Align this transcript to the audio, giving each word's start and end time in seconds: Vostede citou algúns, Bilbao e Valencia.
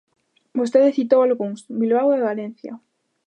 Vostede 0.59 0.95
citou 0.97 1.19
algúns, 1.21 1.59
Bilbao 1.81 2.09
e 2.17 2.23
Valencia. 2.29 2.73